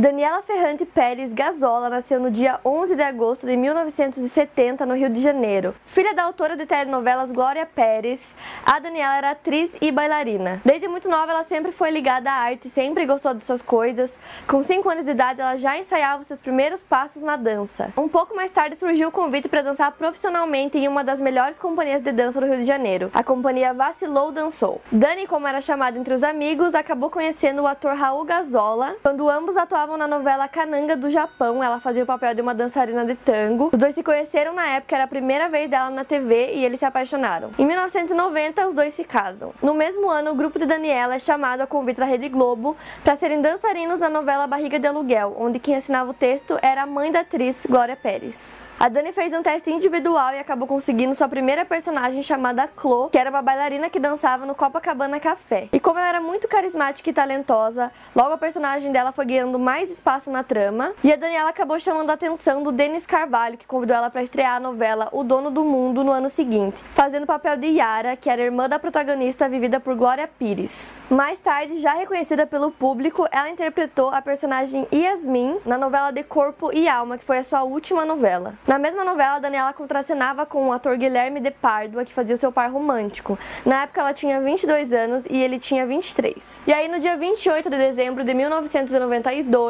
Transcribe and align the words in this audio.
Daniela 0.00 0.40
Ferrante 0.40 0.86
Pérez 0.86 1.34
Gazola 1.34 1.90
nasceu 1.90 2.18
no 2.18 2.30
dia 2.30 2.58
11 2.64 2.96
de 2.96 3.02
agosto 3.02 3.46
de 3.46 3.54
1970 3.54 4.86
no 4.86 4.94
Rio 4.94 5.10
de 5.10 5.20
Janeiro. 5.20 5.74
Filha 5.84 6.14
da 6.14 6.22
autora 6.22 6.56
de 6.56 6.64
telenovelas 6.64 7.30
Glória 7.30 7.66
Pérez, 7.66 8.34
a 8.64 8.78
Daniela 8.78 9.18
era 9.18 9.30
atriz 9.32 9.70
e 9.78 9.92
bailarina. 9.92 10.62
Desde 10.64 10.88
muito 10.88 11.06
nova 11.06 11.32
ela 11.32 11.44
sempre 11.44 11.70
foi 11.70 11.90
ligada 11.90 12.30
à 12.30 12.32
arte, 12.32 12.70
sempre 12.70 13.04
gostou 13.04 13.34
dessas 13.34 13.60
coisas. 13.60 14.10
Com 14.46 14.62
5 14.62 14.88
anos 14.88 15.04
de 15.04 15.10
idade 15.10 15.42
ela 15.42 15.56
já 15.56 15.76
ensaiava 15.76 16.24
seus 16.24 16.38
primeiros 16.38 16.82
passos 16.82 17.20
na 17.22 17.36
dança. 17.36 17.92
Um 17.94 18.08
pouco 18.08 18.34
mais 18.34 18.50
tarde 18.50 18.76
surgiu 18.76 19.10
o 19.10 19.12
convite 19.12 19.50
para 19.50 19.60
dançar 19.60 19.92
profissionalmente 19.92 20.78
em 20.78 20.88
uma 20.88 21.04
das 21.04 21.20
melhores 21.20 21.58
companhias 21.58 22.00
de 22.00 22.10
dança 22.10 22.40
do 22.40 22.46
Rio 22.46 22.56
de 22.56 22.64
Janeiro, 22.64 23.10
a 23.12 23.22
companhia 23.22 23.74
Vacilou 23.74 24.32
Dançou. 24.32 24.80
Dani, 24.90 25.26
como 25.26 25.46
era 25.46 25.60
chamada 25.60 25.98
entre 25.98 26.14
os 26.14 26.22
amigos, 26.22 26.74
acabou 26.74 27.10
conhecendo 27.10 27.60
o 27.60 27.66
ator 27.66 27.94
Raul 27.94 28.24
Gazola 28.24 28.96
quando 29.02 29.28
ambos 29.28 29.58
atuavam 29.58 29.89
atuavam 29.90 29.96
na 29.96 30.06
novela 30.06 30.46
Kananga 30.48 30.96
do 30.96 31.08
Japão. 31.08 31.62
Ela 31.62 31.80
fazia 31.80 32.02
o 32.02 32.06
papel 32.06 32.34
de 32.34 32.40
uma 32.40 32.54
dançarina 32.54 33.04
de 33.04 33.14
tango. 33.14 33.70
Os 33.72 33.78
dois 33.78 33.94
se 33.94 34.02
conheceram 34.02 34.54
na 34.54 34.66
época, 34.68 34.94
era 34.94 35.04
a 35.04 35.08
primeira 35.08 35.48
vez 35.48 35.68
dela 35.68 35.90
na 35.90 36.04
TV 36.04 36.52
e 36.54 36.64
eles 36.64 36.80
se 36.80 36.86
apaixonaram. 36.86 37.50
Em 37.58 37.66
1990, 37.66 38.68
os 38.68 38.74
dois 38.74 38.94
se 38.94 39.04
casam. 39.04 39.52
No 39.62 39.74
mesmo 39.74 40.08
ano, 40.08 40.30
o 40.30 40.34
grupo 40.34 40.58
de 40.58 40.66
Daniela 40.66 41.14
é 41.14 41.18
chamado 41.18 41.62
a 41.62 41.66
convite 41.66 41.98
da 41.98 42.06
Rede 42.06 42.28
Globo 42.28 42.76
para 43.02 43.16
serem 43.16 43.40
dançarinos 43.40 43.98
na 43.98 44.08
novela 44.08 44.46
Barriga 44.46 44.78
de 44.78 44.86
Aluguel, 44.86 45.36
onde 45.38 45.58
quem 45.58 45.76
assinava 45.76 46.10
o 46.10 46.14
texto 46.14 46.58
era 46.62 46.82
a 46.82 46.86
mãe 46.86 47.10
da 47.10 47.20
atriz 47.20 47.66
Glória 47.68 47.96
Pérez. 47.96 48.62
A 48.78 48.88
Dani 48.88 49.12
fez 49.12 49.34
um 49.34 49.42
teste 49.42 49.70
individual 49.70 50.32
e 50.32 50.38
acabou 50.38 50.66
conseguindo 50.66 51.14
sua 51.14 51.28
primeira 51.28 51.66
personagem 51.66 52.22
chamada 52.22 52.66
Chloe, 52.78 53.10
que 53.10 53.18
era 53.18 53.28
uma 53.28 53.42
bailarina 53.42 53.90
que 53.90 54.00
dançava 54.00 54.46
no 54.46 54.54
Copacabana 54.54 55.20
Café. 55.20 55.68
E 55.70 55.78
como 55.78 55.98
ela 55.98 56.08
era 56.08 56.20
muito 56.22 56.48
carismática 56.48 57.10
e 57.10 57.12
talentosa, 57.12 57.92
logo 58.16 58.32
a 58.32 58.38
personagem 58.38 58.90
dela 58.90 59.12
foi 59.12 59.26
ganhando 59.26 59.58
mais 59.58 59.79
espaço 59.88 60.30
na 60.30 60.42
trama. 60.42 60.92
E 61.02 61.12
a 61.12 61.16
Daniela 61.16 61.48
acabou 61.48 61.78
chamando 61.80 62.10
a 62.10 62.14
atenção 62.14 62.62
do 62.62 62.72
Denis 62.72 63.06
Carvalho, 63.06 63.56
que 63.56 63.66
convidou 63.66 63.96
ela 63.96 64.10
para 64.10 64.22
estrear 64.22 64.56
a 64.56 64.60
novela 64.60 65.08
O 65.12 65.24
Dono 65.24 65.50
do 65.50 65.64
Mundo 65.64 66.04
no 66.04 66.10
ano 66.10 66.28
seguinte, 66.28 66.82
fazendo 66.92 67.22
o 67.22 67.26
papel 67.26 67.56
de 67.56 67.66
Yara, 67.68 68.16
que 68.16 68.28
era 68.28 68.42
irmã 68.42 68.68
da 68.68 68.78
protagonista 68.78 69.48
vivida 69.48 69.80
por 69.80 69.94
Glória 69.94 70.28
Pires. 70.28 70.96
Mais 71.08 71.38
tarde, 71.38 71.78
já 71.78 71.94
reconhecida 71.94 72.46
pelo 72.46 72.70
público, 72.70 73.26
ela 73.30 73.48
interpretou 73.48 74.10
a 74.10 74.20
personagem 74.20 74.86
Yasmin 74.92 75.58
na 75.64 75.78
novela 75.78 76.10
De 76.10 76.22
Corpo 76.22 76.70
e 76.72 76.88
Alma, 76.88 77.16
que 77.16 77.24
foi 77.24 77.38
a 77.38 77.42
sua 77.42 77.62
última 77.62 78.04
novela. 78.04 78.54
Na 78.66 78.78
mesma 78.78 79.04
novela, 79.04 79.38
Daniela 79.38 79.72
contracenava 79.72 80.44
com 80.44 80.68
o 80.68 80.72
ator 80.72 80.96
Guilherme 80.96 81.40
de 81.40 81.50
Pádua, 81.50 82.04
que 82.04 82.12
fazia 82.12 82.34
o 82.34 82.38
seu 82.38 82.50
par 82.50 82.70
romântico. 82.70 83.38
Na 83.64 83.82
época, 83.82 84.00
ela 84.00 84.12
tinha 84.12 84.40
22 84.40 84.92
anos 84.92 85.24
e 85.30 85.36
ele 85.42 85.58
tinha 85.58 85.86
23. 85.86 86.64
E 86.66 86.72
aí, 86.72 86.88
no 86.88 86.98
dia 86.98 87.16
28 87.16 87.70
de 87.70 87.76
dezembro 87.76 88.24
de 88.24 88.34
1992, 88.34 89.69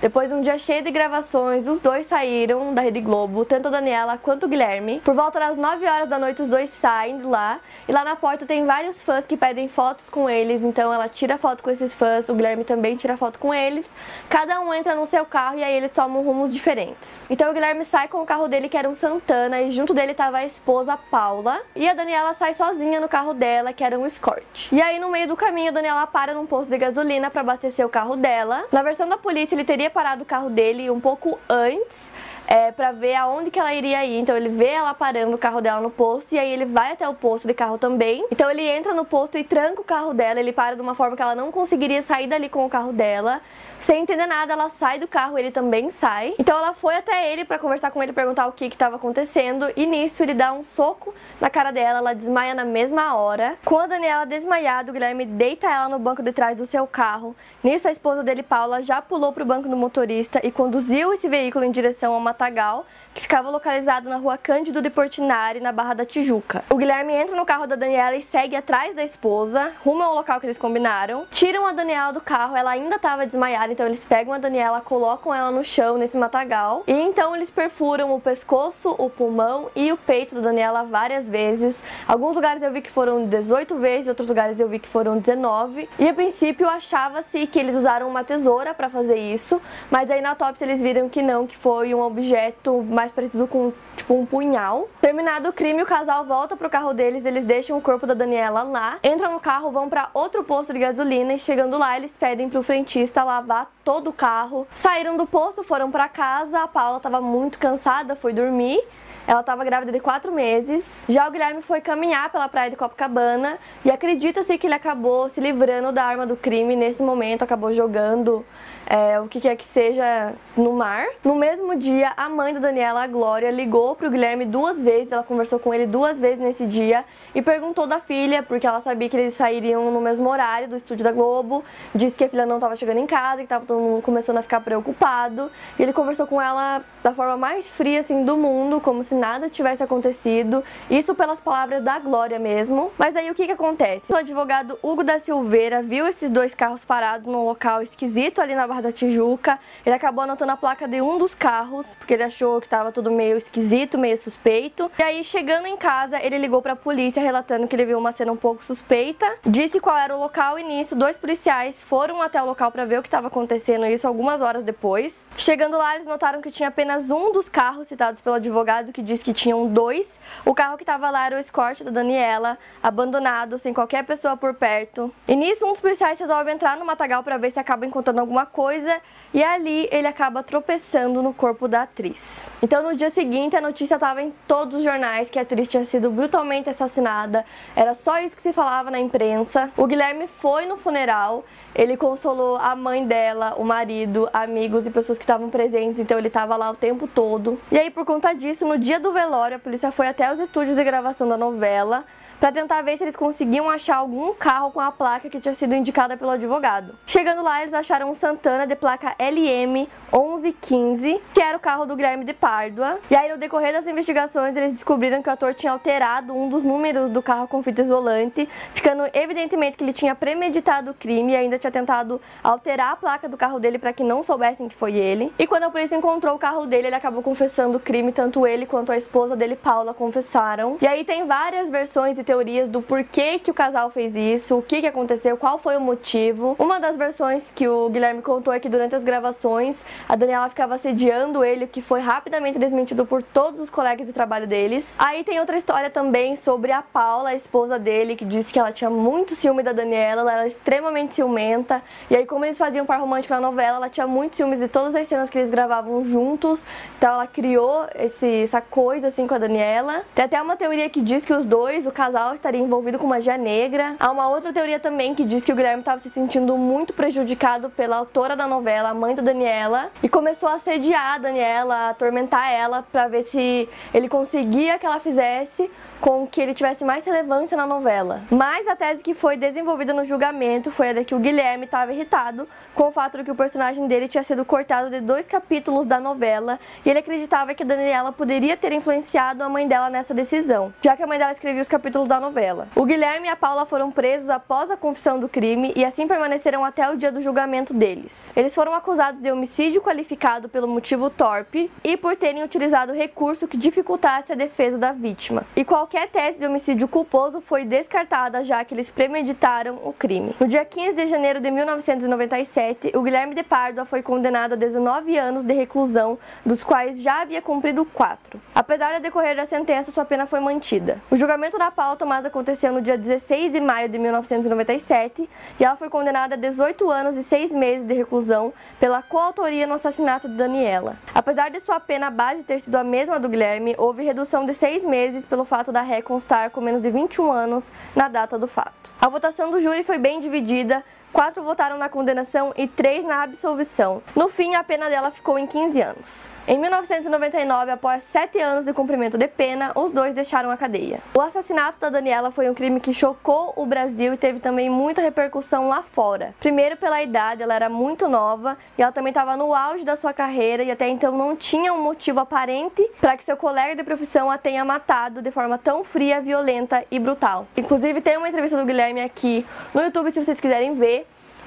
depois 0.00 0.28
de 0.28 0.34
um 0.34 0.40
dia 0.40 0.58
cheio 0.58 0.82
de 0.82 0.90
gravações, 0.90 1.66
os 1.66 1.78
dois 1.78 2.06
saíram 2.06 2.72
da 2.72 2.82
Rede 2.82 3.00
Globo, 3.00 3.44
tanto 3.44 3.68
a 3.68 3.70
Daniela 3.70 4.18
quanto 4.18 4.46
o 4.46 4.48
Guilherme. 4.48 5.00
Por 5.04 5.14
volta 5.14 5.38
das 5.38 5.56
9 5.56 5.86
horas 5.86 6.08
da 6.08 6.18
noite, 6.18 6.42
os 6.42 6.50
dois 6.50 6.70
saem 6.70 7.18
de 7.18 7.24
lá. 7.24 7.60
E 7.88 7.92
lá 7.92 8.04
na 8.04 8.16
porta 8.16 8.46
tem 8.46 8.64
vários 8.66 9.02
fãs 9.02 9.26
que 9.26 9.36
pedem 9.36 9.68
fotos 9.68 10.08
com 10.08 10.28
eles. 10.28 10.62
Então 10.62 10.92
ela 10.92 11.08
tira 11.08 11.38
foto 11.38 11.62
com 11.62 11.70
esses 11.70 11.94
fãs, 11.94 12.28
o 12.28 12.34
Guilherme 12.34 12.64
também 12.64 12.96
tira 12.96 13.16
foto 13.16 13.38
com 13.38 13.52
eles. 13.52 13.88
Cada 14.28 14.60
um 14.60 14.72
entra 14.72 14.94
no 14.94 15.06
seu 15.06 15.24
carro 15.24 15.58
e 15.58 15.64
aí 15.64 15.74
eles 15.74 15.90
tomam 15.90 16.22
rumos 16.22 16.52
diferentes. 16.52 17.20
Então 17.28 17.50
o 17.50 17.54
Guilherme 17.54 17.84
sai 17.84 18.08
com 18.08 18.22
o 18.22 18.26
carro 18.26 18.48
dele, 18.48 18.68
que 18.68 18.76
era 18.76 18.88
um 18.88 18.94
Santana, 18.94 19.60
e 19.60 19.70
junto 19.70 19.94
dele 19.94 20.14
tava 20.14 20.38
a 20.38 20.44
esposa 20.44 20.96
Paula. 20.96 21.60
E 21.74 21.88
a 21.88 21.94
Daniela 21.94 22.34
sai 22.34 22.54
sozinha 22.54 23.00
no 23.00 23.08
carro 23.08 23.34
dela, 23.34 23.72
que 23.72 23.84
era 23.84 23.98
um 23.98 24.06
Escort. 24.06 24.70
E 24.72 24.80
aí 24.80 24.98
no 24.98 25.08
meio 25.08 25.28
do 25.28 25.36
caminho, 25.36 25.68
a 25.68 25.72
Daniela 25.72 26.06
para 26.06 26.34
num 26.34 26.46
posto 26.46 26.70
de 26.70 26.78
gasolina 26.78 27.30
para 27.30 27.40
abastecer 27.40 27.84
o 27.84 27.88
carro 27.88 28.16
dela. 28.16 28.64
Na 28.72 28.82
versão 28.82 29.08
da 29.08 29.16
polícia, 29.16 29.29
ele 29.54 29.64
teria 29.64 29.90
parado 29.90 30.22
o 30.22 30.26
carro 30.26 30.50
dele 30.50 30.90
um 30.90 31.00
pouco 31.00 31.38
antes 31.48 32.10
é, 32.50 32.72
para 32.72 32.90
ver 32.90 33.14
aonde 33.14 33.48
que 33.48 33.60
ela 33.60 33.72
iria 33.72 34.04
ir. 34.04 34.18
Então 34.18 34.36
ele 34.36 34.48
vê 34.48 34.66
ela 34.66 34.92
parando 34.92 35.36
o 35.36 35.38
carro 35.38 35.60
dela 35.60 35.80
no 35.80 35.88
posto 35.88 36.32
e 36.34 36.38
aí 36.38 36.50
ele 36.50 36.64
vai 36.64 36.92
até 36.92 37.08
o 37.08 37.14
posto 37.14 37.46
de 37.46 37.54
carro 37.54 37.78
também. 37.78 38.26
Então 38.30 38.50
ele 38.50 38.62
entra 38.62 38.92
no 38.92 39.04
posto 39.04 39.38
e 39.38 39.44
tranca 39.44 39.80
o 39.80 39.84
carro 39.84 40.12
dela. 40.12 40.40
Ele 40.40 40.52
para 40.52 40.74
de 40.74 40.82
uma 40.82 40.96
forma 40.96 41.14
que 41.14 41.22
ela 41.22 41.36
não 41.36 41.52
conseguiria 41.52 42.02
sair 42.02 42.26
dali 42.26 42.48
com 42.48 42.66
o 42.66 42.68
carro 42.68 42.92
dela. 42.92 43.40
Sem 43.80 44.02
entender 44.02 44.26
nada, 44.26 44.52
ela 44.52 44.68
sai 44.68 44.98
do 44.98 45.08
carro, 45.08 45.38
ele 45.38 45.50
também 45.50 45.90
sai. 45.90 46.34
Então 46.38 46.58
ela 46.58 46.74
foi 46.74 46.96
até 46.96 47.32
ele 47.32 47.46
para 47.46 47.58
conversar 47.58 47.90
com 47.90 48.02
ele, 48.02 48.12
perguntar 48.12 48.46
o 48.46 48.52
que 48.52 48.66
estava 48.66 48.96
acontecendo. 48.96 49.70
E 49.74 49.86
nisso 49.86 50.22
ele 50.22 50.34
dá 50.34 50.52
um 50.52 50.62
soco 50.62 51.14
na 51.40 51.48
cara 51.48 51.70
dela, 51.70 51.98
ela 51.98 52.12
desmaia 52.12 52.54
na 52.54 52.64
mesma 52.64 53.14
hora. 53.14 53.56
Com 53.64 53.78
a 53.78 53.86
Daniela 53.86 54.26
desmaiada, 54.26 54.90
o 54.90 54.92
Guilherme 54.92 55.24
deita 55.24 55.66
ela 55.66 55.88
no 55.88 55.98
banco 55.98 56.22
de 56.22 56.30
trás 56.30 56.58
do 56.58 56.66
seu 56.66 56.86
carro. 56.86 57.34
Nisso 57.64 57.88
a 57.88 57.90
esposa 57.90 58.22
dele, 58.22 58.42
Paula, 58.42 58.82
já 58.82 59.00
pulou 59.00 59.32
pro 59.32 59.46
banco 59.46 59.68
do 59.68 59.76
motorista 59.76 60.40
e 60.44 60.52
conduziu 60.52 61.14
esse 61.14 61.28
veículo 61.28 61.64
em 61.64 61.70
direção 61.70 62.12
a 62.12 62.18
uma 62.18 62.34
Matagal, 62.40 62.86
que 63.12 63.20
ficava 63.20 63.50
localizado 63.50 64.08
na 64.08 64.16
rua 64.16 64.38
Cândido 64.38 64.80
de 64.80 64.88
Portinari, 64.88 65.60
na 65.60 65.72
Barra 65.72 65.92
da 65.92 66.06
Tijuca. 66.06 66.64
O 66.70 66.76
Guilherme 66.76 67.12
entra 67.12 67.36
no 67.36 67.44
carro 67.44 67.66
da 67.66 67.76
Daniela 67.76 68.16
e 68.16 68.22
segue 68.22 68.56
atrás 68.56 68.96
da 68.96 69.04
esposa, 69.04 69.72
rumo 69.84 70.02
ao 70.02 70.14
local 70.14 70.40
que 70.40 70.46
eles 70.46 70.56
combinaram. 70.56 71.26
Tiram 71.30 71.66
a 71.66 71.72
Daniela 71.72 72.14
do 72.14 72.20
carro, 72.20 72.56
ela 72.56 72.70
ainda 72.70 72.96
estava 72.96 73.26
desmaiada, 73.26 73.74
então 73.74 73.84
eles 73.84 74.02
pegam 74.04 74.32
a 74.32 74.38
Daniela, 74.38 74.80
colocam 74.80 75.34
ela 75.34 75.50
no 75.50 75.62
chão, 75.62 75.98
nesse 75.98 76.16
matagal, 76.16 76.82
e 76.86 76.92
então 76.92 77.36
eles 77.36 77.50
perfuram 77.50 78.14
o 78.14 78.20
pescoço, 78.20 78.94
o 78.96 79.10
pulmão 79.10 79.68
e 79.76 79.92
o 79.92 79.98
peito 79.98 80.34
da 80.34 80.40
Daniela 80.40 80.84
várias 80.84 81.28
vezes. 81.28 81.76
Alguns 82.08 82.34
lugares 82.34 82.62
eu 82.62 82.72
vi 82.72 82.80
que 82.80 82.90
foram 82.90 83.26
18 83.26 83.74
vezes, 83.76 84.08
outros 84.08 84.28
lugares 84.28 84.58
eu 84.58 84.68
vi 84.68 84.78
que 84.78 84.88
foram 84.88 85.18
19. 85.18 85.90
E 85.98 86.08
a 86.08 86.14
princípio 86.14 86.66
achava-se 86.66 87.46
que 87.46 87.58
eles 87.58 87.76
usaram 87.76 88.08
uma 88.08 88.24
tesoura 88.24 88.72
para 88.72 88.88
fazer 88.88 89.16
isso, 89.16 89.60
mas 89.90 90.10
aí 90.10 90.22
na 90.22 90.30
autópsia 90.30 90.64
eles 90.64 90.80
viram 90.80 91.06
que 91.06 91.20
não, 91.20 91.46
que 91.46 91.56
foi 91.56 91.94
um 91.94 92.00
objeto 92.00 92.29
objeto 92.30 92.82
mais 92.84 93.10
parecido 93.10 93.46
com 93.48 93.72
tipo 93.96 94.14
um 94.14 94.24
punhal. 94.24 94.88
Terminado 95.00 95.48
o 95.48 95.52
crime, 95.52 95.82
o 95.82 95.86
casal 95.86 96.24
volta 96.24 96.56
pro 96.56 96.70
carro 96.70 96.94
deles, 96.94 97.26
eles 97.26 97.44
deixam 97.44 97.76
o 97.76 97.80
corpo 97.80 98.06
da 98.06 98.14
Daniela 98.14 98.62
lá, 98.62 98.98
entram 99.02 99.32
no 99.32 99.40
carro, 99.40 99.70
vão 99.70 99.88
para 99.88 100.08
outro 100.14 100.44
posto 100.44 100.72
de 100.72 100.78
gasolina 100.78 101.34
e 101.34 101.38
chegando 101.38 101.76
lá 101.76 101.96
eles 101.96 102.16
pedem 102.16 102.48
pro 102.48 102.62
frentista 102.62 103.24
lavar 103.24 103.70
todo 103.84 104.10
o 104.10 104.12
carro. 104.12 104.66
Saíram 104.76 105.16
do 105.16 105.26
posto, 105.26 105.64
foram 105.64 105.90
para 105.90 106.08
casa, 106.08 106.62
a 106.62 106.68
Paula 106.68 106.98
estava 106.98 107.20
muito 107.20 107.58
cansada, 107.58 108.14
foi 108.14 108.32
dormir. 108.32 108.80
Ela 109.26 109.40
estava 109.40 109.64
grávida 109.64 109.92
de 109.92 110.00
quatro 110.00 110.32
meses. 110.32 111.04
Já 111.08 111.28
o 111.28 111.30
Guilherme 111.30 111.62
foi 111.62 111.80
caminhar 111.80 112.30
pela 112.30 112.48
praia 112.48 112.70
de 112.70 112.76
Copacabana 112.76 113.58
e 113.84 113.90
acredita-se 113.90 114.56
que 114.58 114.66
ele 114.66 114.74
acabou 114.74 115.28
se 115.28 115.40
livrando 115.40 115.92
da 115.92 116.04
arma 116.04 116.26
do 116.26 116.36
crime 116.36 116.74
nesse 116.74 117.02
momento, 117.02 117.42
acabou 117.42 117.72
jogando 117.72 118.44
é, 118.90 119.20
o 119.20 119.28
que 119.28 119.40
quer 119.40 119.54
que 119.54 119.64
seja 119.64 120.32
no 120.56 120.72
mar. 120.72 121.06
No 121.24 121.36
mesmo 121.36 121.76
dia, 121.76 122.12
a 122.16 122.28
mãe 122.28 122.52
da 122.52 122.58
Daniela, 122.58 123.04
a 123.04 123.06
Glória, 123.06 123.48
ligou 123.50 123.94
para 123.94 124.08
o 124.08 124.10
Guilherme 124.10 124.44
duas 124.44 124.80
vezes. 124.80 125.12
Ela 125.12 125.22
conversou 125.22 125.60
com 125.60 125.72
ele 125.72 125.86
duas 125.86 126.18
vezes 126.18 126.40
nesse 126.40 126.66
dia 126.66 127.04
e 127.32 127.40
perguntou 127.40 127.86
da 127.86 128.00
filha, 128.00 128.42
porque 128.42 128.66
ela 128.66 128.80
sabia 128.80 129.08
que 129.08 129.16
eles 129.16 129.34
sairiam 129.34 129.92
no 129.92 130.00
mesmo 130.00 130.28
horário 130.28 130.66
do 130.66 130.76
estúdio 130.76 131.04
da 131.04 131.12
Globo. 131.12 131.64
Disse 131.94 132.18
que 132.18 132.24
a 132.24 132.28
filha 132.28 132.44
não 132.44 132.56
estava 132.56 132.74
chegando 132.74 132.98
em 132.98 133.06
casa, 133.06 133.36
que 133.36 133.42
estava 133.44 133.64
todo 133.64 133.78
mundo 133.78 134.02
começando 134.02 134.38
a 134.38 134.42
ficar 134.42 134.60
preocupado. 134.60 135.50
E 135.78 135.82
ele 135.84 135.92
conversou 135.92 136.26
com 136.26 136.42
ela 136.42 136.82
da 137.00 137.14
forma 137.14 137.36
mais 137.36 137.68
fria 137.68 138.00
assim 138.00 138.24
do 138.24 138.36
mundo, 138.36 138.80
como 138.80 139.04
se 139.04 139.09
nada 139.14 139.48
tivesse 139.48 139.82
acontecido. 139.82 140.62
Isso 140.90 141.14
pelas 141.14 141.40
palavras 141.40 141.82
da 141.82 141.98
Glória 141.98 142.38
mesmo. 142.38 142.90
Mas 142.98 143.16
aí 143.16 143.30
o 143.30 143.34
que 143.34 143.46
que 143.46 143.52
acontece? 143.52 144.12
O 144.12 144.16
advogado 144.16 144.78
Hugo 144.82 145.04
da 145.04 145.18
Silveira 145.18 145.82
viu 145.82 146.06
esses 146.06 146.30
dois 146.30 146.54
carros 146.54 146.84
parados 146.84 147.26
num 147.26 147.44
local 147.44 147.82
esquisito 147.82 148.40
ali 148.40 148.54
na 148.54 148.66
Barra 148.66 148.82
da 148.82 148.92
Tijuca. 148.92 149.58
Ele 149.84 149.94
acabou 149.94 150.24
anotando 150.24 150.52
a 150.52 150.56
placa 150.56 150.86
de 150.86 151.00
um 151.00 151.18
dos 151.18 151.34
carros, 151.34 151.86
porque 151.98 152.14
ele 152.14 152.22
achou 152.22 152.60
que 152.60 152.66
estava 152.66 152.92
tudo 152.92 153.10
meio 153.10 153.36
esquisito, 153.36 153.98
meio 153.98 154.16
suspeito. 154.16 154.90
E 154.98 155.02
aí, 155.02 155.24
chegando 155.24 155.66
em 155.66 155.76
casa, 155.76 156.18
ele 156.22 156.38
ligou 156.38 156.62
para 156.62 156.72
a 156.72 156.76
polícia 156.76 157.22
relatando 157.22 157.66
que 157.66 157.76
ele 157.76 157.86
viu 157.86 157.98
uma 157.98 158.12
cena 158.12 158.32
um 158.32 158.36
pouco 158.36 158.64
suspeita, 158.64 159.26
disse 159.44 159.80
qual 159.80 159.96
era 159.96 160.16
o 160.16 160.18
local 160.18 160.58
e 160.58 160.62
nisso 160.62 160.94
dois 160.94 161.16
policiais 161.16 161.82
foram 161.82 162.20
até 162.22 162.40
o 162.42 162.46
local 162.46 162.70
para 162.70 162.84
ver 162.84 162.98
o 162.98 163.02
que 163.02 163.08
estava 163.08 163.28
acontecendo, 163.28 163.86
isso 163.86 164.06
algumas 164.06 164.40
horas 164.40 164.62
depois. 164.62 165.28
Chegando 165.36 165.76
lá, 165.76 165.94
eles 165.94 166.06
notaram 166.06 166.40
que 166.40 166.50
tinha 166.50 166.68
apenas 166.68 167.10
um 167.10 167.32
dos 167.32 167.48
carros 167.48 167.88
citados 167.88 168.20
pelo 168.20 168.36
advogado, 168.36 168.92
que 168.92 168.99
disse 169.02 169.24
que 169.24 169.32
tinham 169.32 169.66
dois. 169.66 170.18
O 170.44 170.54
carro 170.54 170.76
que 170.76 170.82
estava 170.82 171.10
lá 171.10 171.26
era 171.26 171.36
o 171.36 171.38
Escort 171.38 171.82
da 171.82 171.90
Daniela, 171.90 172.58
abandonado, 172.82 173.58
sem 173.58 173.72
qualquer 173.72 174.04
pessoa 174.04 174.36
por 174.36 174.54
perto. 174.54 175.12
E 175.26 175.36
nisso, 175.36 175.66
um 175.66 175.72
dos 175.72 175.80
policiais 175.80 176.18
resolve 176.18 176.50
entrar 176.50 176.76
no 176.76 176.84
matagal 176.84 177.22
para 177.22 177.36
ver 177.36 177.50
se 177.50 177.58
acaba 177.58 177.86
encontrando 177.86 178.20
alguma 178.20 178.46
coisa 178.46 179.00
e 179.32 179.42
ali 179.42 179.88
ele 179.90 180.06
acaba 180.06 180.42
tropeçando 180.42 181.22
no 181.22 181.32
corpo 181.32 181.68
da 181.68 181.82
atriz. 181.82 182.50
Então, 182.62 182.82
no 182.82 182.96
dia 182.96 183.10
seguinte, 183.10 183.56
a 183.56 183.60
notícia 183.60 183.94
estava 183.94 184.22
em 184.22 184.32
todos 184.46 184.78
os 184.78 184.82
jornais 184.82 185.30
que 185.30 185.38
a 185.38 185.42
atriz 185.42 185.68
tinha 185.68 185.84
sido 185.84 186.10
brutalmente 186.10 186.68
assassinada. 186.68 187.44
Era 187.76 187.94
só 187.94 188.18
isso 188.18 188.34
que 188.34 188.42
se 188.42 188.52
falava 188.52 188.90
na 188.90 188.98
imprensa. 188.98 189.70
O 189.76 189.86
Guilherme 189.86 190.26
foi 190.26 190.66
no 190.66 190.76
funeral, 190.76 191.44
ele 191.74 191.96
consolou 191.96 192.56
a 192.56 192.74
mãe 192.74 193.06
dela, 193.06 193.54
o 193.56 193.64
marido, 193.64 194.28
amigos 194.32 194.86
e 194.86 194.90
pessoas 194.90 195.18
que 195.18 195.24
estavam 195.24 195.48
presentes, 195.50 195.98
então 195.98 196.18
ele 196.18 196.28
estava 196.28 196.56
lá 196.56 196.70
o 196.70 196.74
tempo 196.74 197.06
todo. 197.06 197.60
E 197.70 197.78
aí, 197.78 197.90
por 197.90 198.04
conta 198.04 198.32
disso, 198.32 198.66
no 198.66 198.78
dia 198.78 198.89
do 198.98 199.12
velório, 199.12 199.56
a 199.56 199.60
polícia 199.60 199.92
foi 199.92 200.08
até 200.08 200.32
os 200.32 200.38
estúdios 200.38 200.76
de 200.76 200.82
gravação 200.82 201.28
da 201.28 201.36
novela 201.36 202.04
para 202.40 202.50
tentar 202.50 202.80
ver 202.80 202.96
se 202.96 203.04
eles 203.04 203.14
conseguiam 203.14 203.68
achar 203.68 203.96
algum 203.96 204.32
carro 204.32 204.70
com 204.70 204.80
a 204.80 204.90
placa 204.90 205.28
que 205.28 205.38
tinha 205.38 205.52
sido 205.52 205.74
indicada 205.74 206.16
pelo 206.16 206.30
advogado. 206.30 206.94
Chegando 207.06 207.42
lá, 207.42 207.60
eles 207.60 207.74
acharam 207.74 208.10
um 208.10 208.14
Santana 208.14 208.66
de 208.66 208.74
placa 208.74 209.14
LM 209.18 209.86
1115, 210.10 211.20
que 211.34 211.40
era 211.40 211.58
o 211.58 211.60
carro 211.60 211.84
do 211.84 211.94
Guilherme 211.94 212.24
de 212.24 212.32
Pádua. 212.32 212.98
E 213.10 213.14
aí, 213.14 213.30
no 213.30 213.36
decorrer 213.36 213.74
das 213.74 213.86
investigações, 213.86 214.56
eles 214.56 214.72
descobriram 214.72 215.22
que 215.22 215.28
o 215.28 215.32
ator 215.32 215.52
tinha 215.52 215.70
alterado 215.70 216.32
um 216.32 216.48
dos 216.48 216.64
números 216.64 217.10
do 217.10 217.20
carro 217.20 217.46
com 217.46 217.62
fita 217.62 217.82
isolante, 217.82 218.48
ficando 218.72 219.02
evidentemente 219.12 219.76
que 219.76 219.84
ele 219.84 219.92
tinha 219.92 220.14
premeditado 220.14 220.92
o 220.92 220.94
crime 220.94 221.32
e 221.32 221.36
ainda 221.36 221.58
tinha 221.58 221.70
tentado 221.70 222.18
alterar 222.42 222.92
a 222.92 222.96
placa 222.96 223.28
do 223.28 223.36
carro 223.36 223.60
dele 223.60 223.78
para 223.78 223.92
que 223.92 224.02
não 224.02 224.22
soubessem 224.22 224.66
que 224.66 224.74
foi 224.74 224.94
ele. 224.94 225.30
E 225.38 225.46
quando 225.46 225.64
a 225.64 225.70
polícia 225.70 225.94
encontrou 225.94 226.36
o 226.36 226.38
carro 226.38 226.64
dele, 226.64 226.86
ele 226.86 226.96
acabou 226.96 227.22
confessando 227.22 227.76
o 227.76 227.80
crime, 227.80 228.12
tanto 228.12 228.46
ele 228.46 228.64
quanto 228.64 228.79
a 228.88 228.96
esposa 228.96 229.36
dele, 229.36 229.56
Paula, 229.56 229.92
confessaram. 229.92 230.76
E 230.80 230.86
aí 230.86 231.04
tem 231.04 231.26
várias 231.26 231.68
versões 231.70 232.18
e 232.18 232.24
teorias 232.24 232.68
do 232.68 232.80
porquê 232.80 233.38
que 233.38 233.50
o 233.50 233.54
casal 233.54 233.90
fez 233.90 234.14
isso, 234.16 234.56
o 234.58 234.62
que, 234.62 234.80
que 234.80 234.86
aconteceu, 234.86 235.36
qual 235.36 235.58
foi 235.58 235.76
o 235.76 235.80
motivo. 235.80 236.56
Uma 236.58 236.78
das 236.78 236.96
versões 236.96 237.50
que 237.54 237.68
o 237.68 237.88
Guilherme 237.90 238.22
contou 238.22 238.52
é 238.52 238.60
que 238.60 238.68
durante 238.68 238.94
as 238.94 239.02
gravações 239.02 239.76
a 240.08 240.16
Daniela 240.16 240.48
ficava 240.48 240.74
assediando 240.74 241.44
ele, 241.44 241.64
o 241.64 241.68
que 241.68 241.82
foi 241.82 242.00
rapidamente 242.00 242.58
desmentido 242.58 243.04
por 243.04 243.22
todos 243.22 243.60
os 243.60 243.70
colegas 243.70 244.06
de 244.06 244.12
trabalho 244.12 244.46
deles. 244.46 244.88
Aí 244.98 245.24
tem 245.24 245.40
outra 245.40 245.56
história 245.56 245.90
também 245.90 246.36
sobre 246.36 246.72
a 246.72 246.82
Paula, 246.82 247.30
a 247.30 247.34
esposa 247.34 247.78
dele, 247.78 248.16
que 248.16 248.24
disse 248.24 248.52
que 248.52 248.58
ela 248.58 248.72
tinha 248.72 248.90
muito 248.90 249.34
ciúme 249.34 249.62
da 249.62 249.72
Daniela, 249.72 250.22
ela 250.22 250.32
era 250.32 250.46
extremamente 250.46 251.14
ciumenta. 251.14 251.82
E 252.08 252.16
aí, 252.16 252.26
como 252.26 252.44
eles 252.44 252.58
faziam 252.58 252.86
par 252.86 253.00
romântico 253.00 253.34
na 253.34 253.40
novela, 253.40 253.76
ela 253.76 253.88
tinha 253.88 254.06
muito 254.06 254.36
ciúmes 254.36 254.58
de 254.58 254.68
todas 254.68 254.94
as 254.94 255.08
cenas 255.08 255.30
que 255.30 255.38
eles 255.38 255.50
gravavam 255.50 256.04
juntos. 256.04 256.60
Então 256.98 257.14
ela 257.14 257.26
criou 257.26 257.86
esse, 257.94 258.44
essa 258.44 258.60
coisa 258.70 259.08
assim 259.08 259.26
com 259.26 259.34
a 259.34 259.38
Daniela. 259.38 260.04
Tem 260.14 260.24
até 260.24 260.40
uma 260.40 260.56
teoria 260.56 260.88
que 260.88 261.02
diz 261.02 261.24
que 261.24 261.32
os 261.32 261.44
dois, 261.44 261.86
o 261.86 261.90
casal, 261.90 262.34
estaria 262.34 262.60
envolvido 262.60 262.98
com 262.98 263.06
magia 263.06 263.36
negra. 263.36 263.96
Há 263.98 264.10
uma 264.10 264.28
outra 264.28 264.52
teoria 264.52 264.78
também 264.78 265.14
que 265.14 265.24
diz 265.24 265.44
que 265.44 265.52
o 265.52 265.56
Guilherme 265.56 265.80
estava 265.80 266.00
se 266.00 266.10
sentindo 266.10 266.56
muito 266.56 266.92
prejudicado 266.92 267.68
pela 267.70 267.96
autora 267.96 268.36
da 268.36 268.46
novela, 268.46 268.90
a 268.90 268.94
mãe 268.94 269.14
do 269.14 269.22
Daniela, 269.22 269.90
e 270.02 270.08
começou 270.08 270.48
a 270.48 270.54
assediar 270.54 271.14
a 271.14 271.18
Daniela, 271.18 271.74
a 271.74 271.90
atormentar 271.90 272.52
ela 272.52 272.82
para 272.82 273.08
ver 273.08 273.24
se 273.24 273.68
ele 273.92 274.08
conseguia 274.08 274.78
que 274.78 274.86
ela 274.86 275.00
fizesse 275.00 275.70
com 276.00 276.26
que 276.26 276.40
ele 276.40 276.54
tivesse 276.54 276.84
mais 276.84 277.04
relevância 277.04 277.56
na 277.56 277.66
novela. 277.66 278.22
Mas 278.30 278.66
a 278.66 278.74
tese 278.74 279.02
que 279.02 279.12
foi 279.12 279.36
desenvolvida 279.36 279.92
no 279.92 280.04
julgamento 280.04 280.70
foi 280.70 280.88
a 280.88 280.92
de 280.94 281.04
que 281.04 281.14
o 281.14 281.18
Guilherme 281.18 281.66
estava 281.66 281.92
irritado 281.92 282.48
com 282.74 282.88
o 282.88 282.92
fato 282.92 283.18
de 283.18 283.24
que 283.24 283.30
o 283.30 283.34
personagem 283.34 283.86
dele 283.86 284.08
tinha 284.08 284.22
sido 284.22 284.44
cortado 284.44 284.88
de 284.88 285.00
dois 285.00 285.26
capítulos 285.26 285.84
da 285.84 286.00
novela 286.00 286.58
e 286.84 286.90
ele 286.90 286.98
acreditava 286.98 287.54
que 287.54 287.62
a 287.62 287.66
Daniela 287.66 288.12
poderia 288.12 288.56
ter 288.60 288.72
influenciado 288.72 289.42
a 289.42 289.48
mãe 289.48 289.66
dela 289.66 289.90
nessa 289.90 290.14
decisão, 290.14 290.72
já 290.80 290.96
que 290.96 291.02
a 291.02 291.06
mãe 291.06 291.18
dela 291.18 291.32
escrevia 291.32 291.60
os 291.60 291.68
capítulos 291.68 292.08
da 292.08 292.20
novela. 292.20 292.68
O 292.76 292.84
Guilherme 292.84 293.26
e 293.26 293.30
a 293.30 293.36
Paula 293.36 293.66
foram 293.66 293.90
presos 293.90 294.30
após 294.30 294.70
a 294.70 294.76
confissão 294.76 295.18
do 295.18 295.28
crime 295.28 295.72
e 295.74 295.84
assim 295.84 296.06
permaneceram 296.06 296.64
até 296.64 296.88
o 296.88 296.96
dia 296.96 297.10
do 297.10 297.20
julgamento 297.20 297.74
deles. 297.74 298.32
Eles 298.36 298.54
foram 298.54 298.74
acusados 298.74 299.20
de 299.20 299.30
homicídio 299.30 299.82
qualificado 299.82 300.48
pelo 300.48 300.68
motivo 300.68 301.10
torpe 301.10 301.70
e 301.82 301.96
por 301.96 302.14
terem 302.14 302.44
utilizado 302.44 302.92
recurso 302.92 303.48
que 303.48 303.56
dificultasse 303.56 304.32
a 304.32 304.36
defesa 304.36 304.78
da 304.78 304.92
vítima. 304.92 305.44
E 305.56 305.64
qual 305.64 305.80
qualquer 305.80 306.08
tese 306.08 306.38
de 306.38 306.44
homicídio 306.44 306.86
culposo 306.86 307.40
foi 307.40 307.64
descartada, 307.64 308.44
já 308.44 308.62
que 308.62 308.74
eles 308.74 308.90
premeditaram 308.90 309.76
o 309.82 309.94
crime. 309.94 310.36
No 310.38 310.46
dia 310.46 310.62
15 310.62 310.94
de 310.94 311.06
janeiro 311.06 311.40
de 311.40 311.50
1997, 311.50 312.92
o 312.94 313.00
Guilherme 313.00 313.34
de 313.34 313.42
Pádua 313.42 313.86
foi 313.86 314.02
condenado 314.02 314.52
a 314.52 314.56
19 314.56 315.16
anos 315.16 315.42
de 315.42 315.54
reclusão, 315.54 316.18
dos 316.44 316.62
quais 316.62 317.00
já 317.00 317.22
havia 317.22 317.40
cumprido 317.40 317.82
4. 317.86 318.38
Apesar 318.52 318.94
de 318.94 319.00
decorrer 319.00 319.36
da 319.36 319.46
sentença, 319.46 319.92
sua 319.92 320.04
pena 320.04 320.26
foi 320.26 320.40
mantida. 320.40 321.00
O 321.08 321.16
julgamento 321.16 321.56
da 321.56 321.70
Paula 321.70 321.94
Tomás 321.94 322.26
aconteceu 322.26 322.72
no 322.72 322.82
dia 322.82 322.98
16 322.98 323.52
de 323.52 323.60
maio 323.60 323.88
de 323.88 323.96
1997 323.96 325.30
e 325.58 325.64
ela 325.64 325.76
foi 325.76 325.88
condenada 325.88 326.34
a 326.34 326.38
18 326.38 326.90
anos 326.90 327.16
e 327.16 327.22
6 327.22 327.52
meses 327.52 327.86
de 327.86 327.94
reclusão 327.94 328.52
pela 328.80 329.02
coautoria 329.02 329.68
no 329.68 329.74
assassinato 329.74 330.28
de 330.28 330.34
Daniela. 330.34 330.96
Apesar 331.14 331.48
de 331.48 331.60
sua 331.60 331.78
pena 331.78 332.10
base 332.10 332.42
ter 332.42 332.58
sido 332.58 332.74
a 332.74 332.82
mesma 332.82 333.20
do 333.20 333.28
Guilherme, 333.28 333.76
houve 333.78 334.02
redução 334.02 334.44
de 334.44 334.52
6 334.52 334.84
meses 334.84 335.24
pelo 335.24 335.44
fato 335.44 335.70
da 335.70 335.82
ré 335.82 336.02
constar 336.02 336.50
com 336.50 336.60
menos 336.60 336.82
de 336.82 336.90
21 336.90 337.30
anos 337.30 337.70
na 337.94 338.08
data 338.08 338.36
do 338.36 338.48
fato. 338.48 338.90
A 339.00 339.08
votação 339.08 339.52
do 339.52 339.60
júri 339.60 339.84
foi 339.84 339.96
bem 339.96 340.18
dividida, 340.18 340.84
Quatro 341.12 341.42
votaram 341.42 341.76
na 341.76 341.88
condenação 341.88 342.52
e 342.56 342.68
três 342.68 343.04
na 343.04 343.22
absolvição. 343.22 344.00
No 344.14 344.28
fim, 344.28 344.54
a 344.54 344.62
pena 344.62 344.88
dela 344.88 345.10
ficou 345.10 345.36
em 345.36 345.46
15 345.46 345.82
anos. 345.82 346.40
Em 346.46 346.56
1999, 346.56 347.72
após 347.72 348.04
sete 348.04 348.38
anos 348.38 348.64
de 348.64 348.72
cumprimento 348.72 349.18
de 349.18 349.26
pena, 349.26 349.72
os 349.74 349.90
dois 349.90 350.14
deixaram 350.14 350.52
a 350.52 350.56
cadeia. 350.56 351.00
O 351.12 351.20
assassinato 351.20 351.80
da 351.80 351.90
Daniela 351.90 352.30
foi 352.30 352.48
um 352.48 352.54
crime 352.54 352.80
que 352.80 352.94
chocou 352.94 353.52
o 353.56 353.66
Brasil 353.66 354.14
e 354.14 354.16
teve 354.16 354.38
também 354.38 354.70
muita 354.70 355.02
repercussão 355.02 355.68
lá 355.68 355.82
fora. 355.82 356.32
Primeiro, 356.38 356.76
pela 356.76 357.02
idade, 357.02 357.42
ela 357.42 357.54
era 357.54 357.68
muito 357.68 358.06
nova 358.06 358.56
e 358.78 358.82
ela 358.82 358.92
também 358.92 359.10
estava 359.10 359.36
no 359.36 359.52
auge 359.52 359.84
da 359.84 359.96
sua 359.96 360.12
carreira 360.12 360.62
e 360.62 360.70
até 360.70 360.88
então 360.88 361.10
não 361.10 361.34
tinha 361.34 361.72
um 361.74 361.82
motivo 361.82 362.20
aparente 362.20 362.88
para 363.00 363.16
que 363.16 363.24
seu 363.24 363.36
colega 363.36 363.74
de 363.74 363.82
profissão 363.82 364.30
a 364.30 364.38
tenha 364.38 364.64
matado 364.64 365.20
de 365.20 365.30
forma 365.32 365.58
tão 365.58 365.82
fria, 365.82 366.20
violenta 366.20 366.84
e 366.88 367.00
brutal. 367.00 367.48
Inclusive, 367.56 368.00
tem 368.00 368.16
uma 368.16 368.28
entrevista 368.28 368.56
do 368.56 368.64
Guilherme 368.64 369.00
aqui 369.00 369.44
no 369.74 369.82
YouTube 369.82 370.12
se 370.12 370.24
vocês 370.24 370.38
quiserem 370.38 370.74
ver. 370.74 370.99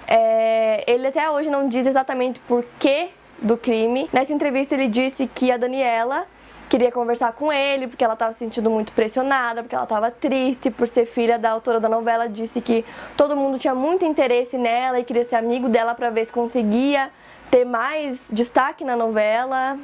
É, 0.08 0.84
ele 0.88 1.08
até 1.08 1.30
hoje 1.30 1.50
não 1.50 1.68
diz 1.68 1.86
exatamente 1.86 2.40
por 2.42 2.66
que 2.80 3.10
do 3.42 3.58
crime. 3.58 4.10
Nessa 4.12 4.34
entrevista 4.34 4.74
ele 4.74 4.88
disse 4.88 5.28
que 5.28 5.52
a 5.52 5.58
Daniela 5.58 6.26
queria 6.70 6.92
conversar 6.92 7.34
com 7.34 7.54
ele 7.54 7.88
porque 7.88 8.04
ela 8.04 8.14
estava 8.14 8.34
se 8.34 8.40
sentindo 8.40 8.70
muito 8.70 8.92
pressionada, 8.94 9.62
porque 9.62 9.76
ela 9.76 9.84
estava 9.84 10.10
triste 10.10 10.72
por 10.72 10.88
ser 10.88 11.06
filha 11.06 11.38
da 11.38 11.52
autora 11.52 11.80
da 11.80 11.88
novela, 11.88 12.28
disse 12.28 12.62
que 12.62 12.84
todo 13.16 13.36
mundo 13.36 13.60
tinha 13.60 13.76
muito 13.76 14.04
interesse 14.06 14.58
nela 14.58 15.00
e 15.00 15.04
queria 15.04 15.26
ser 15.26 15.36
amigo 15.36 15.70
dela 15.70 15.94
para 15.94 16.10
ver 16.10 16.26
se 16.26 16.32
conseguia 16.32 17.12
ter 17.52 17.66
mais 17.66 18.24
destaque 18.32 18.84
na 18.84 18.96
novela. 18.96 19.78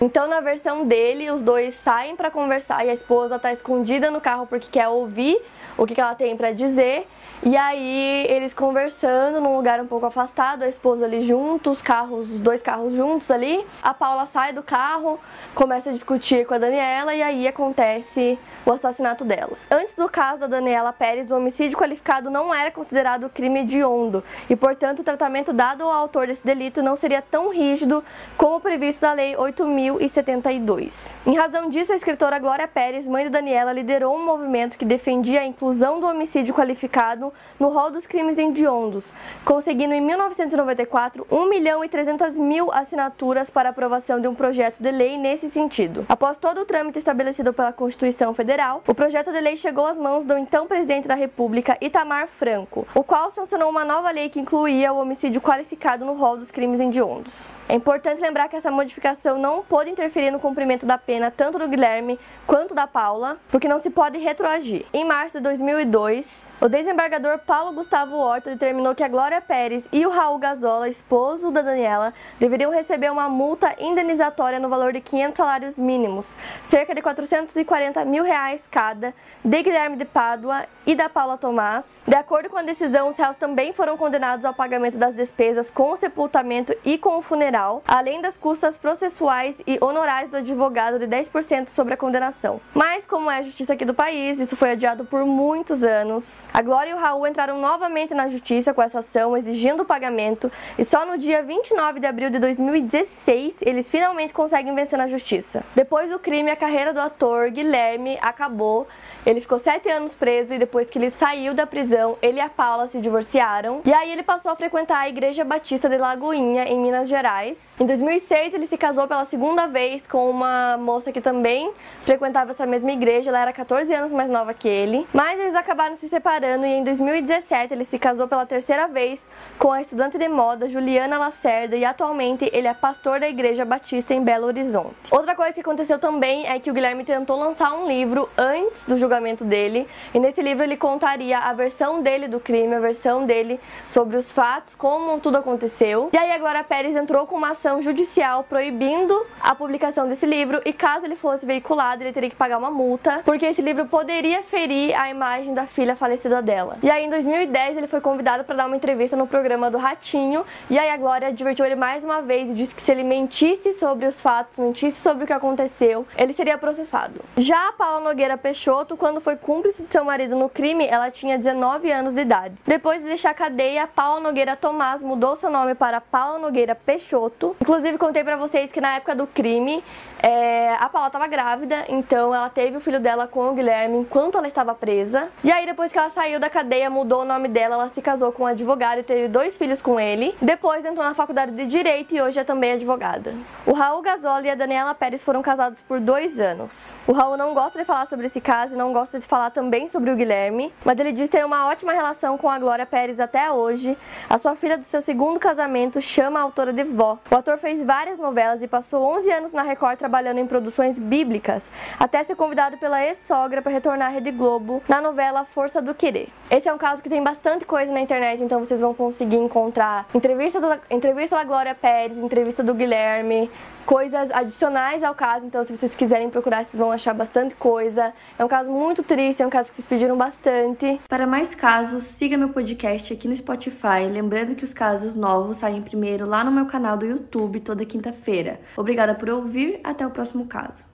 Então, 0.00 0.28
na 0.28 0.40
versão 0.40 0.86
dele, 0.86 1.28
os 1.28 1.42
dois 1.42 1.74
saem 1.74 2.14
para 2.14 2.30
conversar 2.30 2.86
e 2.86 2.90
a 2.90 2.92
esposa 2.92 3.34
está 3.34 3.52
escondida 3.52 4.12
no 4.12 4.20
carro 4.20 4.46
porque 4.46 4.68
quer 4.70 4.86
ouvir 4.86 5.36
o 5.76 5.84
que, 5.84 5.94
que 5.94 6.00
ela 6.00 6.14
tem 6.14 6.36
para 6.36 6.52
dizer. 6.52 7.08
E 7.42 7.56
aí 7.56 8.26
eles 8.28 8.52
conversando 8.52 9.40
num 9.40 9.56
lugar 9.56 9.80
um 9.80 9.86
pouco 9.86 10.06
afastado, 10.06 10.64
a 10.64 10.68
esposa 10.68 11.04
ali 11.04 11.22
junto, 11.22 11.70
os 11.70 11.80
carros, 11.80 12.30
os 12.30 12.40
dois 12.40 12.62
carros 12.62 12.92
juntos 12.94 13.30
ali. 13.30 13.64
A 13.80 13.94
Paula 13.94 14.26
sai 14.26 14.52
do 14.52 14.62
carro, 14.62 15.20
começa 15.54 15.90
a 15.90 15.92
discutir 15.92 16.46
com 16.46 16.54
a 16.54 16.58
Daniela 16.58 17.14
e 17.14 17.22
aí 17.22 17.46
acontece 17.46 18.38
o 18.66 18.72
assassinato 18.72 19.24
dela. 19.24 19.56
Antes 19.70 19.94
do 19.94 20.08
caso 20.08 20.40
da 20.40 20.46
Daniela 20.48 20.92
Pérez, 20.92 21.30
o 21.30 21.36
homicídio 21.36 21.78
qualificado 21.78 22.28
não 22.28 22.52
era 22.52 22.72
considerado 22.72 23.28
crime 23.28 23.60
hediondo 23.60 24.22
e, 24.50 24.56
portanto, 24.56 25.00
o 25.00 25.04
tratamento 25.04 25.52
dado 25.52 25.82
ao 25.82 25.90
autor 25.90 26.26
desse 26.26 26.44
delito 26.44 26.82
não 26.82 26.96
seria 26.96 27.22
tão 27.22 27.50
rígido 27.50 28.02
como 28.36 28.60
previsto 28.60 29.02
na 29.02 29.12
Lei 29.12 29.34
8.000 29.34 29.87
2072. 29.88 31.16
Em 31.26 31.36
razão 31.36 31.68
disso, 31.68 31.92
a 31.92 31.96
escritora 31.96 32.38
Glória 32.38 32.68
Pérez, 32.68 33.06
mãe 33.06 33.24
de 33.24 33.30
Daniela, 33.30 33.72
liderou 33.72 34.14
um 34.16 34.24
movimento 34.24 34.76
que 34.76 34.84
defendia 34.84 35.40
a 35.40 35.46
inclusão 35.46 35.98
do 35.98 36.06
homicídio 36.06 36.54
qualificado 36.54 37.32
no 37.58 37.68
rol 37.68 37.90
dos 37.90 38.06
crimes 38.06 38.36
hediondos, 38.36 39.12
conseguindo 39.44 39.94
em 39.94 40.00
1994 40.00 41.26
1 41.30 41.48
milhão 41.48 41.84
e 41.84 41.88
300 41.88 42.34
mil 42.34 42.72
assinaturas 42.72 43.50
para 43.50 43.70
aprovação 43.70 44.20
de 44.20 44.28
um 44.28 44.34
projeto 44.34 44.80
de 44.80 44.90
lei 44.90 45.16
nesse 45.16 45.48
sentido. 45.48 46.04
Após 46.08 46.38
todo 46.38 46.60
o 46.60 46.64
trâmite 46.64 46.98
estabelecido 46.98 47.52
pela 47.52 47.72
Constituição 47.72 48.34
Federal, 48.34 48.82
o 48.86 48.94
projeto 48.94 49.32
de 49.32 49.40
lei 49.40 49.56
chegou 49.56 49.86
às 49.86 49.96
mãos 49.96 50.24
do 50.24 50.36
então 50.36 50.66
presidente 50.66 51.08
da 51.08 51.14
República, 51.14 51.76
Itamar 51.80 52.28
Franco, 52.28 52.86
o 52.94 53.02
qual 53.02 53.30
sancionou 53.30 53.70
uma 53.70 53.84
nova 53.84 54.10
lei 54.10 54.28
que 54.28 54.40
incluía 54.40 54.92
o 54.92 54.98
homicídio 54.98 55.40
qualificado 55.40 56.04
no 56.04 56.14
rol 56.14 56.36
dos 56.36 56.50
crimes 56.50 56.80
hediondos. 56.80 57.52
É 57.68 57.74
importante 57.74 58.20
lembrar 58.20 58.48
que 58.48 58.56
essa 58.56 58.70
modificação 58.70 59.38
não 59.38 59.62
pode 59.78 59.90
interferir 59.90 60.32
no 60.32 60.40
cumprimento 60.40 60.84
da 60.84 60.98
pena 60.98 61.30
tanto 61.30 61.56
do 61.56 61.68
Guilherme 61.68 62.18
quanto 62.48 62.74
da 62.74 62.84
Paula, 62.84 63.36
porque 63.48 63.68
não 63.68 63.78
se 63.78 63.90
pode 63.90 64.18
retroagir. 64.18 64.84
Em 64.92 65.04
março 65.04 65.36
de 65.36 65.44
2002, 65.44 66.50
o 66.60 66.68
desembargador 66.68 67.38
Paulo 67.38 67.72
Gustavo 67.72 68.16
Horta 68.16 68.50
determinou 68.50 68.92
que 68.92 69.04
a 69.04 69.08
Glória 69.08 69.40
Pérez 69.40 69.88
e 69.92 70.04
o 70.04 70.10
Raul 70.10 70.36
Gazola, 70.38 70.88
esposo 70.88 71.52
da 71.52 71.62
Daniela, 71.62 72.12
deveriam 72.40 72.72
receber 72.72 73.08
uma 73.12 73.28
multa 73.28 73.72
indenizatória 73.78 74.58
no 74.58 74.68
valor 74.68 74.92
de 74.92 75.00
500 75.00 75.36
salários 75.36 75.78
mínimos, 75.78 76.36
cerca 76.64 76.92
de 76.92 77.00
440 77.00 78.04
mil 78.04 78.24
reais 78.24 78.66
cada, 78.68 79.14
de 79.44 79.62
Guilherme 79.62 79.96
de 79.96 80.04
Pádua 80.04 80.66
e 80.84 80.96
da 80.96 81.08
Paula 81.08 81.38
Tomás. 81.38 82.02
De 82.04 82.16
acordo 82.16 82.50
com 82.50 82.56
a 82.56 82.62
decisão, 82.62 83.10
os 83.10 83.16
réus 83.16 83.36
também 83.36 83.72
foram 83.72 83.96
condenados 83.96 84.44
ao 84.44 84.52
pagamento 84.52 84.98
das 84.98 85.14
despesas 85.14 85.70
com 85.70 85.92
o 85.92 85.96
sepultamento 85.96 86.74
e 86.84 86.98
com 86.98 87.18
o 87.18 87.22
funeral, 87.22 87.80
além 87.86 88.20
das 88.20 88.36
custas 88.36 88.76
processuais 88.76 89.62
e 89.68 89.78
honorários 89.82 90.30
do 90.30 90.38
advogado 90.38 90.98
de 90.98 91.06
10% 91.06 91.68
sobre 91.68 91.92
a 91.92 91.96
condenação. 91.96 92.58
Mas, 92.72 93.04
como 93.04 93.30
é 93.30 93.36
a 93.36 93.42
justiça 93.42 93.74
aqui 93.74 93.84
do 93.84 93.92
país, 93.92 94.40
isso 94.40 94.56
foi 94.56 94.70
adiado 94.70 95.04
por 95.04 95.26
muitos 95.26 95.84
anos. 95.84 96.48
A 96.54 96.62
Glória 96.62 96.90
e 96.90 96.94
o 96.94 96.96
Raul 96.96 97.26
entraram 97.26 97.60
novamente 97.60 98.14
na 98.14 98.28
justiça 98.28 98.72
com 98.72 98.80
essa 98.80 99.00
ação, 99.00 99.36
exigindo 99.36 99.82
o 99.82 99.84
pagamento, 99.84 100.50
e 100.78 100.84
só 100.86 101.04
no 101.04 101.18
dia 101.18 101.42
29 101.42 102.00
de 102.00 102.06
abril 102.06 102.30
de 102.30 102.38
2016 102.38 103.56
eles 103.60 103.90
finalmente 103.90 104.32
conseguem 104.32 104.74
vencer 104.74 104.98
na 104.98 105.06
justiça. 105.06 105.62
Depois 105.74 106.10
do 106.10 106.18
crime, 106.18 106.50
a 106.50 106.56
carreira 106.56 106.94
do 106.94 107.00
ator 107.00 107.50
Guilherme 107.50 108.18
acabou. 108.22 108.88
Ele 109.26 109.42
ficou 109.42 109.58
sete 109.58 109.90
anos 109.90 110.14
preso 110.14 110.54
e 110.54 110.58
depois 110.58 110.88
que 110.88 110.98
ele 110.98 111.10
saiu 111.10 111.52
da 111.52 111.66
prisão, 111.66 112.16
ele 112.22 112.38
e 112.38 112.40
a 112.40 112.48
Paula 112.48 112.86
se 112.88 113.00
divorciaram. 113.00 113.82
E 113.84 113.92
aí 113.92 114.10
ele 114.10 114.22
passou 114.22 114.50
a 114.50 114.56
frequentar 114.56 115.00
a 115.00 115.08
Igreja 115.08 115.44
Batista 115.44 115.90
de 115.90 115.98
Lagoinha, 115.98 116.64
em 116.64 116.80
Minas 116.80 117.06
Gerais. 117.06 117.58
Em 117.78 117.84
2006, 117.84 118.54
ele 118.54 118.66
se 118.66 118.78
casou 118.78 119.06
pela 119.06 119.26
segunda 119.26 119.57
vez 119.66 120.06
com 120.06 120.30
uma 120.30 120.76
moça 120.78 121.10
que 121.10 121.20
também 121.20 121.72
frequentava 122.02 122.52
essa 122.52 122.66
mesma 122.66 122.92
igreja. 122.92 123.30
Ela 123.30 123.40
era 123.40 123.52
14 123.52 123.92
anos 123.92 124.12
mais 124.12 124.30
nova 124.30 124.54
que 124.54 124.68
ele. 124.68 125.06
Mas 125.12 125.40
eles 125.40 125.54
acabaram 125.54 125.96
se 125.96 126.08
separando 126.08 126.64
e 126.66 126.70
em 126.70 126.84
2017 126.84 127.74
ele 127.74 127.84
se 127.84 127.98
casou 127.98 128.28
pela 128.28 128.46
terceira 128.46 128.86
vez 128.86 129.24
com 129.58 129.72
a 129.72 129.80
estudante 129.80 130.18
de 130.18 130.28
moda 130.28 130.68
Juliana 130.68 131.18
Lacerda 131.18 131.76
e 131.76 131.84
atualmente 131.84 132.48
ele 132.52 132.66
é 132.68 132.74
pastor 132.74 133.20
da 133.20 133.28
Igreja 133.28 133.64
Batista 133.64 134.14
em 134.14 134.22
Belo 134.22 134.46
Horizonte. 134.46 134.94
Outra 135.10 135.34
coisa 135.34 135.52
que 135.52 135.60
aconteceu 135.60 135.98
também 135.98 136.46
é 136.46 136.58
que 136.58 136.70
o 136.70 136.74
Guilherme 136.74 137.04
tentou 137.04 137.38
lançar 137.38 137.72
um 137.74 137.86
livro 137.86 138.28
antes 138.36 138.84
do 138.84 138.96
julgamento 138.96 139.44
dele 139.44 139.88
e 140.14 140.20
nesse 140.20 140.42
livro 140.42 140.62
ele 140.62 140.76
contaria 140.76 141.38
a 141.38 141.52
versão 141.52 142.02
dele 142.02 142.28
do 142.28 142.38
crime, 142.38 142.74
a 142.74 142.80
versão 142.80 143.24
dele 143.24 143.60
sobre 143.86 144.16
os 144.16 144.30
fatos, 144.30 144.74
como 144.74 145.18
tudo 145.20 145.38
aconteceu. 145.38 146.10
E 146.12 146.16
aí 146.16 146.32
a 146.32 146.38
Glória 146.38 146.64
Pérez 146.64 146.94
entrou 146.94 147.26
com 147.26 147.36
uma 147.36 147.50
ação 147.50 147.80
judicial 147.82 148.44
proibindo 148.44 149.26
a 149.48 149.54
publicação 149.54 150.06
desse 150.06 150.26
livro 150.26 150.60
e 150.62 150.74
caso 150.74 151.06
ele 151.06 151.16
fosse 151.16 151.46
veiculado, 151.46 152.02
ele 152.02 152.12
teria 152.12 152.28
que 152.28 152.36
pagar 152.36 152.58
uma 152.58 152.70
multa, 152.70 153.22
porque 153.24 153.46
esse 153.46 153.62
livro 153.62 153.86
poderia 153.86 154.42
ferir 154.42 154.94
a 154.94 155.08
imagem 155.08 155.54
da 155.54 155.64
filha 155.64 155.96
falecida 155.96 156.42
dela. 156.42 156.76
E 156.82 156.90
aí 156.90 157.06
em 157.06 157.08
2010 157.08 157.78
ele 157.78 157.86
foi 157.86 157.98
convidado 158.02 158.44
para 158.44 158.56
dar 158.56 158.66
uma 158.66 158.76
entrevista 158.76 159.16
no 159.16 159.26
programa 159.26 159.70
do 159.70 159.78
Ratinho, 159.78 160.44
e 160.68 160.78
aí 160.78 160.90
a 160.90 160.98
Glória 160.98 161.28
advertiu 161.28 161.64
ele 161.64 161.76
mais 161.76 162.04
uma 162.04 162.20
vez 162.20 162.50
e 162.50 162.52
disse 162.52 162.74
que 162.74 162.82
se 162.82 162.92
ele 162.92 163.02
mentisse 163.02 163.72
sobre 163.72 164.04
os 164.04 164.20
fatos, 164.20 164.58
mentisse 164.58 165.00
sobre 165.00 165.24
o 165.24 165.26
que 165.26 165.32
aconteceu, 165.32 166.06
ele 166.18 166.34
seria 166.34 166.58
processado. 166.58 167.18
Já 167.38 167.68
a 167.68 167.72
Paula 167.72 168.00
Nogueira 168.00 168.36
Peixoto, 168.36 168.98
quando 168.98 169.18
foi 169.18 169.36
cúmplice 169.36 169.82
de 169.82 169.90
seu 169.90 170.04
marido 170.04 170.36
no 170.36 170.50
crime, 170.50 170.86
ela 170.86 171.10
tinha 171.10 171.38
19 171.38 171.90
anos 171.90 172.12
de 172.12 172.20
idade. 172.20 172.54
Depois 172.66 173.00
de 173.00 173.08
deixar 173.08 173.30
a 173.30 173.34
cadeia, 173.34 173.86
Paula 173.86 174.20
Nogueira 174.20 174.56
Tomás 174.56 175.02
mudou 175.02 175.36
seu 175.36 175.48
nome 175.48 175.74
para 175.74 176.02
Paula 176.02 176.38
Nogueira 176.38 176.74
Peixoto. 176.74 177.56
Inclusive, 177.62 177.96
contei 177.96 178.22
para 178.22 178.36
vocês 178.36 178.70
que 178.70 178.78
na 178.78 178.96
época 178.96 179.14
do 179.14 179.26
crime, 179.38 179.84
é, 180.20 180.74
a 180.80 180.88
Paula 180.88 181.06
estava 181.06 181.28
grávida, 181.28 181.84
então 181.88 182.34
ela 182.34 182.48
teve 182.48 182.76
o 182.76 182.80
filho 182.80 182.98
dela 182.98 183.28
com 183.28 183.50
o 183.50 183.54
Guilherme 183.54 183.98
enquanto 183.98 184.36
ela 184.36 184.48
estava 184.48 184.74
presa. 184.74 185.28
E 185.44 185.52
aí, 185.52 185.64
depois 185.64 185.92
que 185.92 185.98
ela 185.98 186.10
saiu 186.10 186.40
da 186.40 186.50
cadeia, 186.50 186.90
mudou 186.90 187.22
o 187.22 187.24
nome 187.24 187.46
dela, 187.46 187.76
ela 187.76 187.88
se 187.88 188.02
casou 188.02 188.32
com 188.32 188.42
um 188.42 188.46
advogado 188.46 188.98
e 188.98 189.02
teve 189.04 189.28
dois 189.28 189.56
filhos 189.56 189.80
com 189.80 190.00
ele. 190.00 190.34
Depois 190.42 190.84
entrou 190.84 191.06
na 191.06 191.14
faculdade 191.14 191.52
de 191.52 191.66
Direito 191.66 192.16
e 192.16 192.20
hoje 192.20 192.40
é 192.40 192.44
também 192.44 192.72
advogada. 192.72 193.32
O 193.64 193.72
Raul 193.72 194.02
Gasol 194.02 194.40
e 194.42 194.50
a 194.50 194.56
Daniela 194.56 194.94
Pérez 194.94 195.22
foram 195.22 195.40
casados 195.40 195.80
por 195.82 196.00
dois 196.00 196.40
anos. 196.40 196.96
O 197.06 197.12
Raul 197.12 197.36
não 197.36 197.54
gosta 197.54 197.78
de 197.78 197.84
falar 197.84 198.06
sobre 198.06 198.26
esse 198.26 198.40
caso 198.40 198.74
e 198.74 198.76
não 198.76 198.92
gosta 198.92 199.18
de 199.20 199.26
falar 199.26 199.50
também 199.50 199.86
sobre 199.86 200.10
o 200.10 200.16
Guilherme, 200.16 200.72
mas 200.84 200.98
ele 200.98 201.12
diz 201.12 201.28
ter 201.28 201.44
uma 201.44 201.68
ótima 201.68 201.92
relação 201.92 202.36
com 202.36 202.50
a 202.50 202.58
Glória 202.58 202.86
Pérez 202.86 203.20
até 203.20 203.52
hoje. 203.52 203.96
A 204.28 204.36
sua 204.36 204.56
filha 204.56 204.76
do 204.76 204.84
seu 204.84 205.00
segundo 205.00 205.38
casamento 205.38 206.00
chama 206.00 206.40
a 206.40 206.42
autora 206.42 206.72
de 206.72 206.82
vó. 206.82 207.18
O 207.30 207.36
ator 207.36 207.58
fez 207.58 207.84
várias 207.84 208.18
novelas 208.18 208.62
e 208.62 208.68
passou 208.68 209.04
11 209.16 209.17
anos 209.26 209.52
na 209.52 209.62
Record 209.62 209.98
trabalhando 209.98 210.38
em 210.38 210.46
produções 210.46 210.98
bíblicas, 210.98 211.70
até 211.98 212.22
ser 212.22 212.36
convidado 212.36 212.76
pela 212.78 213.04
ex-sogra 213.04 213.62
para 213.62 213.72
retornar 213.72 214.08
à 214.08 214.10
Rede 214.10 214.30
Globo 214.30 214.82
na 214.88 215.00
novela 215.00 215.44
Força 215.44 215.80
do 215.80 215.94
Querer. 215.94 216.28
Esse 216.50 216.68
é 216.68 216.72
um 216.72 216.78
caso 216.78 217.02
que 217.02 217.08
tem 217.08 217.22
bastante 217.22 217.64
coisa 217.64 217.92
na 217.92 218.00
internet, 218.00 218.42
então 218.42 218.60
vocês 218.60 218.80
vão 218.80 218.94
conseguir 218.94 219.36
encontrar 219.36 220.06
entrevista 220.14 220.60
da, 220.60 220.78
entrevista 220.90 221.36
da 221.36 221.44
Glória 221.44 221.74
Pérez, 221.74 222.16
entrevista 222.16 222.62
do 222.62 222.74
Guilherme, 222.74 223.50
coisas 223.88 224.30
adicionais 224.32 225.02
ao 225.02 225.14
caso, 225.14 225.46
então 225.46 225.64
se 225.64 225.74
vocês 225.74 225.94
quiserem 225.94 226.28
procurar, 226.28 226.62
vocês 226.62 226.78
vão 226.78 226.92
achar 226.92 227.14
bastante 227.14 227.54
coisa. 227.54 228.12
É 228.38 228.44
um 228.44 228.48
caso 228.48 228.70
muito 228.70 229.02
triste, 229.02 229.42
é 229.42 229.46
um 229.46 229.50
caso 229.50 229.70
que 229.70 229.76
vocês 229.76 229.88
pediram 229.88 230.14
bastante. 230.14 231.00
Para 231.08 231.26
mais 231.26 231.54
casos, 231.54 232.02
siga 232.02 232.36
meu 232.36 232.50
podcast 232.50 233.14
aqui 233.14 233.26
no 233.26 233.34
Spotify, 233.34 234.06
lembrando 234.12 234.54
que 234.54 234.62
os 234.62 234.74
casos 234.74 235.14
novos 235.14 235.56
saem 235.56 235.80
primeiro 235.80 236.26
lá 236.26 236.44
no 236.44 236.50
meu 236.50 236.66
canal 236.66 236.98
do 236.98 237.06
YouTube 237.06 237.60
toda 237.60 237.82
quinta-feira. 237.86 238.60
Obrigada 239.08 239.14
por 239.14 239.30
ouvir, 239.30 239.80
até 239.84 240.06
o 240.06 240.10
próximo 240.10 240.46
caso. 240.46 240.87